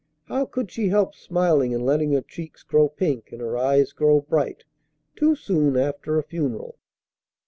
How 0.25 0.47
could 0.47 0.71
she 0.71 0.87
help 0.89 1.13
smiling 1.13 1.75
and 1.75 1.85
letting 1.85 2.11
her 2.13 2.23
cheeks 2.23 2.63
grow 2.63 2.89
pink 2.89 3.31
and 3.31 3.39
her 3.39 3.55
eyes 3.55 3.91
grow 3.93 4.21
bright? 4.21 4.63
Too 5.15 5.35
soon 5.35 5.77
after 5.77 6.17
a 6.17 6.23
funeral? 6.23 6.79